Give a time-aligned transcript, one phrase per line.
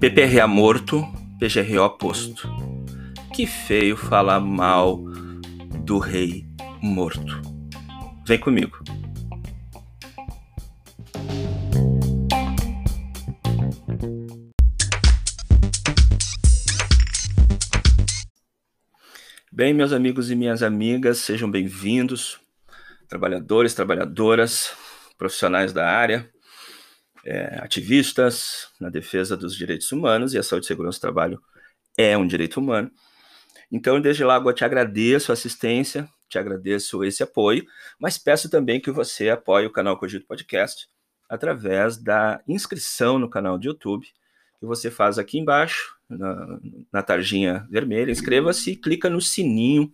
[0.00, 1.06] PPRA morto,
[1.38, 2.48] PGRO posto.
[3.34, 4.96] Que feio falar mal
[5.84, 6.46] do rei
[6.82, 7.42] morto.
[8.26, 8.78] Vem comigo.
[19.52, 22.40] Bem, meus amigos e minhas amigas, sejam bem-vindos,
[23.06, 24.72] trabalhadores, trabalhadoras,
[25.20, 26.30] profissionais da área
[27.26, 31.42] é, ativistas na defesa dos direitos humanos, e a saúde e segurança do trabalho
[31.96, 32.90] é um direito humano.
[33.70, 37.66] Então, desde logo, eu te agradeço a assistência, te agradeço esse apoio,
[38.00, 40.88] mas peço também que você apoie o canal Cogito Podcast
[41.28, 44.06] através da inscrição no canal de YouTube,
[44.58, 46.58] que você faz aqui embaixo, na,
[46.90, 49.92] na tarjinha vermelha, inscreva-se e clica no sininho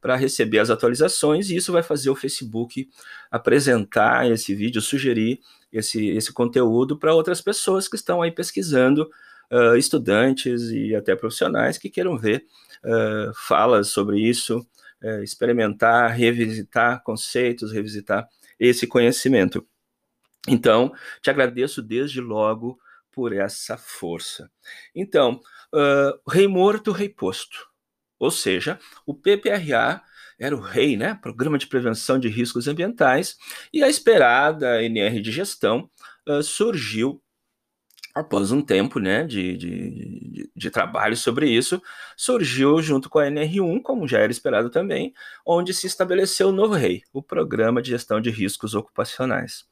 [0.00, 2.88] para receber as atualizações, e isso vai fazer o Facebook
[3.30, 5.40] apresentar esse vídeo, sugerir
[5.72, 9.10] esse, esse conteúdo para outras pessoas que estão aí pesquisando,
[9.50, 12.44] uh, estudantes e até profissionais que queiram ver
[12.84, 14.58] uh, falas sobre isso,
[15.02, 19.66] uh, experimentar, revisitar conceitos, revisitar esse conhecimento.
[20.48, 22.78] Então, te agradeço desde logo
[23.12, 24.50] por essa força.
[24.94, 25.40] Então,
[26.26, 27.67] rei morto, rei posto.
[28.18, 30.02] Ou seja, o PPRA
[30.38, 31.18] era o rei, né?
[31.20, 33.36] Programa de Prevenção de Riscos Ambientais,
[33.72, 35.90] e a esperada NR de gestão
[36.28, 37.20] uh, surgiu
[38.14, 41.80] após um tempo né, de, de, de, trabalho sobre isso,
[42.16, 45.14] surgiu junto com a NR1, como já era esperado também,
[45.46, 49.66] onde se estabeleceu o novo rei, o Programa de Gestão de Riscos Ocupacionais.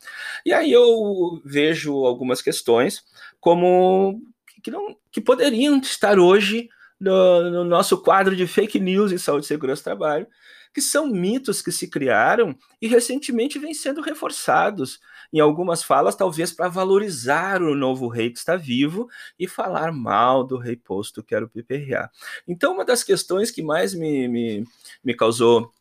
[0.44, 3.02] E aí eu vejo algumas questões
[3.40, 4.22] como
[4.62, 9.46] que, não, que poderiam estar hoje no, no, nosso quadro de fake news em saúde,
[9.46, 10.26] segurança e trabalho,
[10.72, 15.00] que são mitos que se criaram e recentemente vêm sendo reforçados
[15.32, 20.44] em algumas falas, talvez para valorizar o novo rei que está vivo e falar mal
[20.44, 22.10] do rei posto, que era o PPRA.
[22.46, 24.64] Então, uma das questões que mais me, me,
[25.02, 25.72] me causou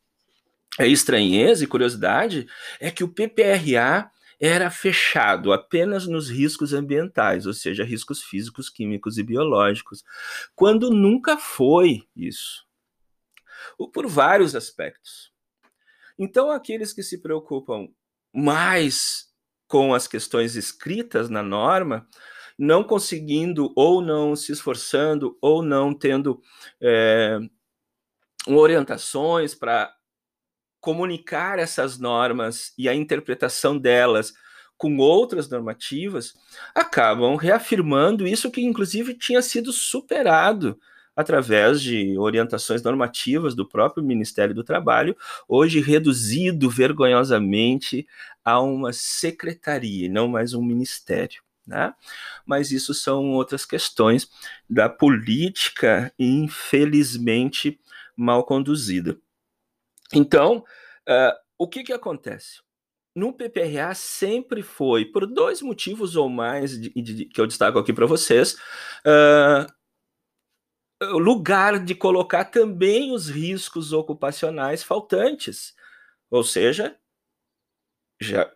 [0.80, 2.48] é, estranheza e curiosidade
[2.80, 4.10] é que o PPRA
[4.40, 10.04] era fechado apenas nos riscos ambientais, ou seja, riscos físicos, químicos e biológicos,
[10.56, 12.66] quando nunca foi isso.
[13.94, 15.34] Por vários aspectos.
[16.18, 17.88] Então, aqueles que se preocupam
[18.34, 19.34] mais
[19.68, 22.08] com as questões escritas na norma,
[22.58, 26.42] não conseguindo ou não se esforçando ou não tendo
[26.82, 27.38] é,
[28.48, 29.94] orientações para
[30.86, 34.36] comunicar essas normas e a interpretação delas
[34.78, 36.36] com outras normativas,
[36.76, 40.80] acabam reafirmando isso que, inclusive, tinha sido superado
[41.16, 48.06] através de orientações normativas do próprio Ministério do Trabalho, hoje reduzido vergonhosamente
[48.44, 51.42] a uma secretaria, não mais um ministério.
[51.66, 51.92] Né?
[52.46, 54.30] Mas isso são outras questões
[54.70, 57.80] da política, infelizmente,
[58.16, 59.18] mal conduzida.
[60.14, 60.64] Então,
[61.08, 62.62] uh, o que, que acontece?
[63.16, 67.94] No PPRA sempre foi, por dois motivos ou mais de, de, que eu destaco aqui
[67.94, 68.58] para vocês,
[69.06, 69.66] uh,
[71.18, 75.74] lugar de colocar também os riscos ocupacionais faltantes.
[76.30, 76.98] Ou seja,
[78.20, 78.52] já,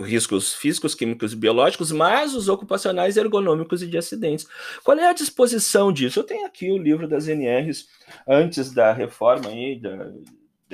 [0.00, 4.46] riscos físicos, químicos e biológicos, mas os ocupacionais, ergonômicos e de acidentes.
[4.82, 6.20] Qual é a disposição disso?
[6.20, 7.88] Eu tenho aqui o livro das NRs
[8.26, 10.12] antes da reforma aí, da,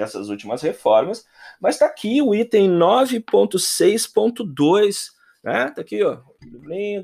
[0.01, 1.25] dessas últimas reformas,
[1.61, 5.11] mas está aqui o item 9.6.2,
[5.45, 5.69] né?
[5.69, 6.19] Está aqui, ó,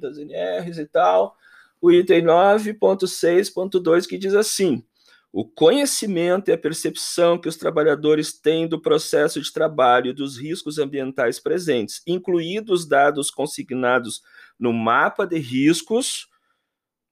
[0.00, 1.36] das NRs e tal.
[1.80, 4.82] O item 9.6.2 que diz assim:
[5.32, 10.36] o conhecimento e a percepção que os trabalhadores têm do processo de trabalho e dos
[10.38, 14.22] riscos ambientais presentes, incluídos dados consignados
[14.58, 16.28] no mapa de riscos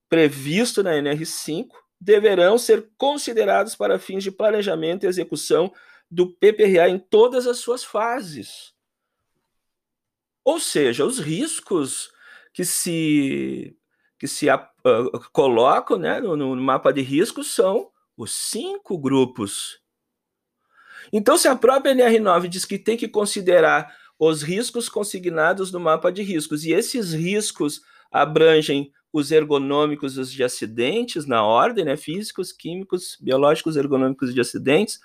[0.08, 1.68] previsto na NR5,
[2.04, 5.72] deverão ser considerados para fins de planejamento e execução
[6.10, 8.74] do PPRA em todas as suas fases.
[10.44, 12.12] Ou seja, os riscos
[12.52, 13.76] que se
[14.18, 19.80] que se uh, colocam né, no, no mapa de riscos são os cinco grupos.
[21.12, 26.12] Então, se a própria NR9 diz que tem que considerar os riscos consignados no mapa
[26.12, 31.96] de riscos, e esses riscos abrangem os ergonômicos os de acidentes na ordem, né?
[31.96, 34.98] Físicos, químicos, biológicos, ergonômicos de acidentes.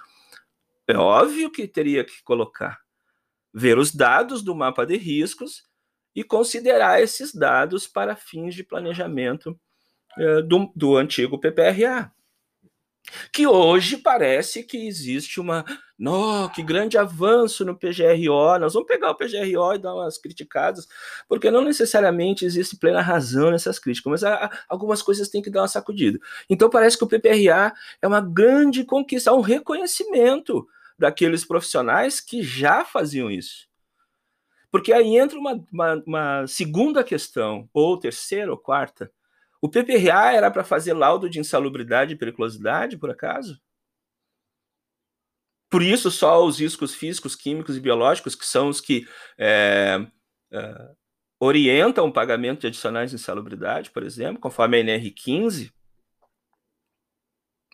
[0.87, 2.79] É óbvio que teria que colocar,
[3.53, 5.63] ver os dados do mapa de riscos
[6.15, 9.55] e considerar esses dados para fins de planejamento
[10.17, 12.11] é, do, do antigo PPRA.
[13.31, 15.63] Que hoje parece que existe uma
[15.99, 18.57] Nossa, que grande avanço no PGRO.
[18.57, 20.87] Nós vamos pegar o PGRO e dar umas criticadas,
[21.27, 25.67] porque não necessariamente existe plena razão nessas críticas, mas algumas coisas têm que dar uma
[25.67, 26.17] sacudida.
[26.49, 30.65] Então parece que o PPRA é uma grande conquista, um reconhecimento
[30.97, 33.67] daqueles profissionais que já faziam isso.
[34.71, 39.11] Porque aí entra uma, uma, uma segunda questão, ou terceira ou quarta.
[39.61, 43.59] O PPRA era para fazer laudo de insalubridade e periculosidade, por acaso?
[45.69, 49.07] Por isso, só os riscos físicos, químicos e biológicos, que são os que
[49.37, 49.99] é,
[50.51, 50.89] é,
[51.39, 55.71] orientam o pagamento de adicionais de insalubridade, por exemplo, conforme a NR15.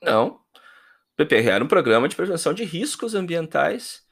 [0.02, 0.28] Não.
[0.28, 4.04] O PPR era um programa de prevenção de riscos ambientais.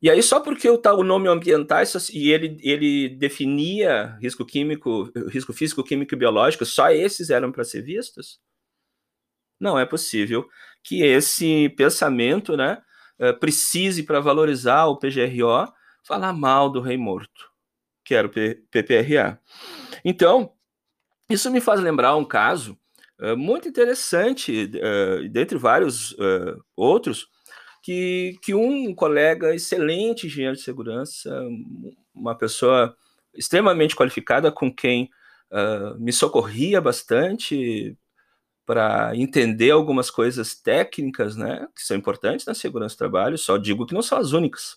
[0.00, 5.52] E aí, só porque o, o nome ambientais e ele, ele definia risco químico, risco
[5.52, 8.40] físico, químico e biológico, só esses eram para ser vistos?
[9.60, 10.48] Não é possível
[10.82, 12.80] que esse pensamento, né,
[13.20, 15.70] uh, precise, para valorizar o PGRO,
[16.02, 17.50] falar mal do rei morto,
[18.04, 19.38] que era o P PPRA.
[20.04, 20.52] Então,
[21.28, 22.78] isso me faz lembrar um caso
[23.20, 26.16] uh, muito interessante, uh, dentre vários
[26.74, 27.28] outros,
[27.82, 31.30] que, que um colega excelente engenheiro de segurança,
[32.14, 32.94] uma pessoa
[33.34, 35.08] extremamente qualificada com quem
[35.98, 37.96] me socorria bastante
[38.70, 43.84] para entender algumas coisas técnicas, né, que são importantes na segurança do trabalho, só digo
[43.84, 44.76] que não são as únicas.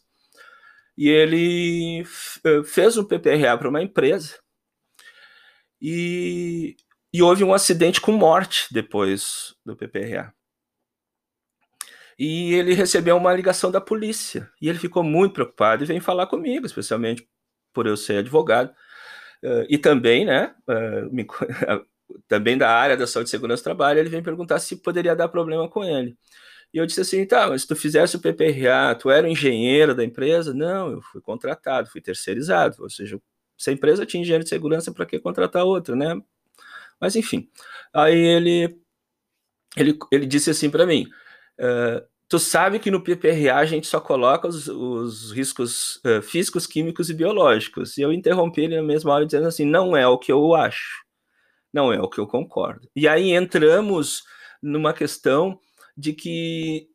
[0.97, 2.01] E ele
[2.43, 4.39] eh, fez um PPRA para uma empresa
[5.79, 6.75] e,
[7.13, 10.33] e houve um acidente com morte depois do PPRA.
[12.17, 16.25] E ele recebeu uma ligação da polícia e ele ficou muito preocupado e veio falar
[16.25, 17.29] comigo, especialmente
[17.71, 18.73] por eu ser advogado.
[19.43, 21.27] Uh, e também, né, uh, me,
[22.27, 25.27] também da área da saúde e segurança do trabalho, ele vem perguntar se poderia dar
[25.27, 26.17] problema com ele.
[26.73, 29.93] E eu disse assim, tá, mas se tu fizesse o PPRA, tu era o engenheiro
[29.93, 30.53] da empresa?
[30.53, 33.19] Não, eu fui contratado, fui terceirizado, ou seja,
[33.57, 36.19] se a empresa tinha engenheiro de segurança, para que contratar outra, né?
[36.99, 37.47] Mas enfim,
[37.93, 38.77] aí ele,
[39.77, 41.07] ele, ele disse assim para mim,
[41.59, 46.65] uh, tu sabe que no PPRA a gente só coloca os, os riscos uh, físicos,
[46.65, 47.97] químicos e biológicos.
[47.97, 51.03] E eu interrompi ele na mesma hora dizendo assim, não é o que eu acho
[51.73, 52.87] não é o que eu concordo.
[52.95, 54.23] E aí entramos
[54.61, 55.59] numa questão
[55.97, 56.87] de que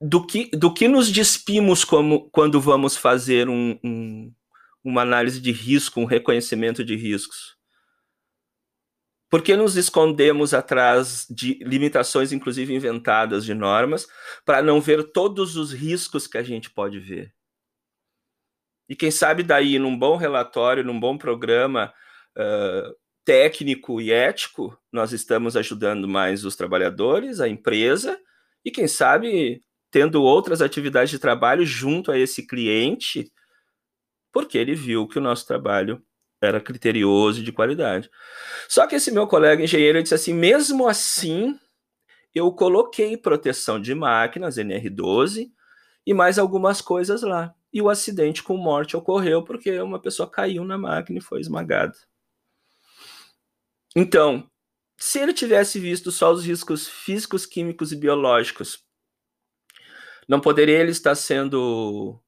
[0.00, 4.32] do que, do que nos despimos como, quando vamos fazer um, um,
[4.84, 7.56] uma análise de risco, um reconhecimento de riscos?
[9.28, 14.06] Por que nos escondemos atrás de limitações, inclusive inventadas de normas,
[14.44, 17.34] para não ver todos os riscos que a gente pode ver?
[18.88, 21.92] E quem sabe daí, num bom relatório, num bom programa,
[22.38, 22.94] uh,
[23.26, 28.16] técnico e ético, nós estamos ajudando mais os trabalhadores, a empresa,
[28.64, 33.32] e quem sabe tendo outras atividades de trabalho junto a esse cliente,
[34.32, 36.00] porque ele viu que o nosso trabalho
[36.40, 38.08] era criterioso e de qualidade.
[38.68, 41.58] Só que esse meu colega engenheiro disse assim: mesmo assim,
[42.32, 45.50] eu coloquei proteção de máquinas, NR12,
[46.06, 47.52] e mais algumas coisas lá.
[47.72, 51.96] E o acidente com morte ocorreu porque uma pessoa caiu na máquina e foi esmagada.
[53.98, 54.50] Então,
[54.98, 58.84] se ele tivesse visto só os riscos físicos, químicos e biológicos,
[60.28, 62.20] não poderia ele estar sendo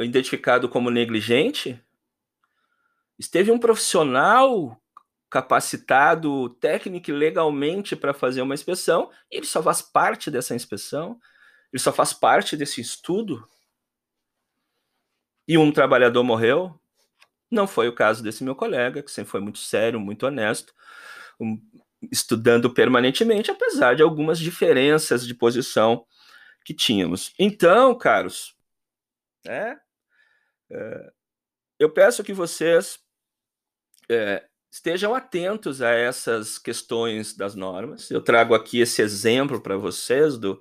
[0.00, 1.78] identificado como negligente?
[3.18, 4.80] Esteve um profissional
[5.28, 11.20] capacitado técnico e legalmente para fazer uma inspeção, e ele só faz parte dessa inspeção,
[11.70, 13.46] ele só faz parte desse estudo.
[15.46, 16.80] E um trabalhador morreu,
[17.50, 20.72] não foi o caso desse meu colega, que sempre foi muito sério, muito honesto,
[21.40, 21.60] um,
[22.10, 26.04] estudando permanentemente, apesar de algumas diferenças de posição
[26.64, 27.32] que tínhamos.
[27.38, 28.54] Então, caros,
[29.46, 29.76] é,
[30.70, 31.12] é
[31.78, 32.98] eu peço que vocês
[34.10, 38.10] é, estejam atentos a essas questões das normas.
[38.10, 40.60] Eu trago aqui esse exemplo para vocês do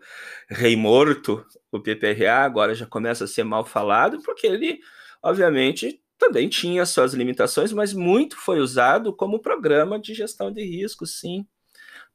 [0.49, 4.79] rei morto, o PPRA, agora já começa a ser mal falado, porque ele,
[5.21, 11.05] obviamente, também tinha suas limitações, mas muito foi usado como programa de gestão de risco,
[11.05, 11.45] sim,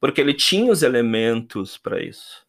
[0.00, 2.44] porque ele tinha os elementos para isso.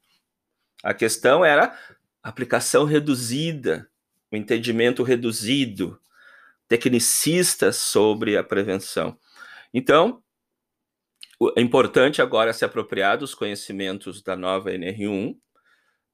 [0.84, 1.78] A questão era
[2.22, 3.90] aplicação reduzida,
[4.32, 6.00] o entendimento reduzido,
[6.68, 9.18] tecnicistas sobre a prevenção.
[9.74, 10.24] Então,
[11.56, 15.38] é importante agora se apropriar dos conhecimentos da nova NR1.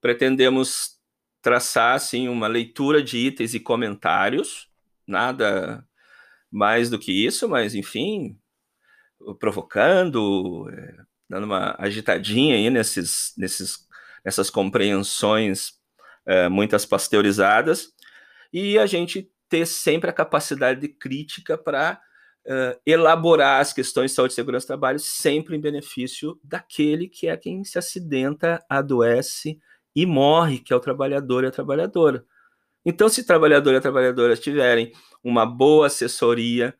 [0.01, 0.97] Pretendemos
[1.41, 4.68] traçar assim uma leitura de itens e comentários
[5.09, 5.85] nada
[6.51, 8.37] mais do que isso, mas enfim,
[9.39, 10.95] provocando, é,
[11.29, 13.87] dando uma agitadinha aí nesses, nesses,
[14.23, 15.73] nessas compreensões
[16.25, 17.93] é, muitas pasteurizadas,
[18.51, 21.99] e a gente ter sempre a capacidade de crítica para
[22.45, 27.27] uh, elaborar as questões de saúde e segurança do trabalho, sempre em benefício daquele que
[27.27, 29.59] é quem se acidenta, adoece
[29.95, 32.23] e morre, que é o trabalhador e a trabalhadora.
[32.85, 34.93] Então, se trabalhador e a trabalhadora tiverem
[35.23, 36.73] uma boa assessoria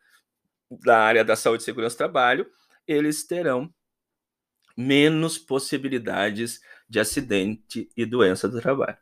[0.84, 2.48] da área da saúde e segurança do trabalho,
[2.88, 3.74] eles terão
[4.76, 8.98] menos possibilidades de acidente e doença do trabalho.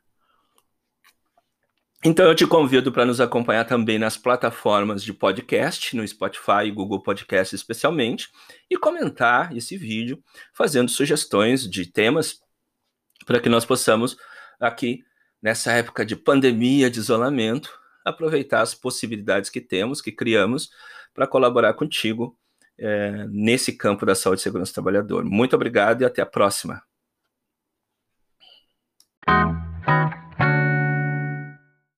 [2.04, 6.70] Então eu te convido para nos acompanhar também nas plataformas de podcast, no Spotify e
[6.70, 8.28] Google Podcast especialmente,
[8.70, 12.40] e comentar esse vídeo, fazendo sugestões de temas
[13.26, 14.16] para que nós possamos
[14.60, 15.04] aqui
[15.42, 17.70] nessa época de pandemia, de isolamento,
[18.04, 20.70] aproveitar as possibilidades que temos, que criamos,
[21.14, 22.36] para colaborar contigo
[22.78, 25.24] é, nesse campo da saúde e segurança do trabalhador.
[25.24, 26.82] Muito obrigado e até a próxima.